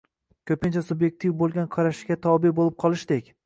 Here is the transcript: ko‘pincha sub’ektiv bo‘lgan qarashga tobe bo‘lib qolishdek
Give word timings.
ko‘pincha 0.51 0.83
sub’ektiv 0.87 1.37
bo‘lgan 1.43 1.69
qarashga 1.77 2.21
tobe 2.27 2.57
bo‘lib 2.61 2.83
qolishdek 2.87 3.35